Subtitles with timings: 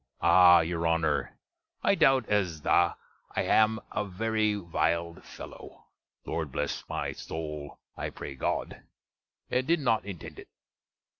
[0.23, 0.61] Ah!
[0.61, 1.37] your Honner!
[1.83, 2.97] I doubte as tha
[3.35, 5.85] I am a very vild fellow,
[6.25, 8.81] (Lord bless my soil, I pray God!)
[9.51, 10.47] and did not intend it.